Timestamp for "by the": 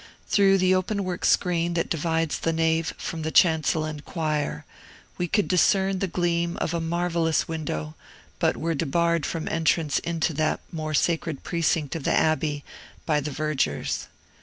13.05-13.29